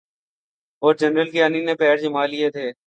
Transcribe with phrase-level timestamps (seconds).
[0.81, 2.71] اورجنرل کیانی نے پیر جمالیے تھے۔